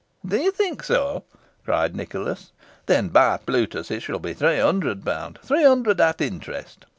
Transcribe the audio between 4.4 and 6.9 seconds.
hundred pounds three hundred at interest.